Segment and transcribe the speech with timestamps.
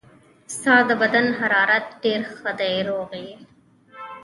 [0.55, 3.31] ستا د بدن حرارت ډېر ښه دی، روغ یې.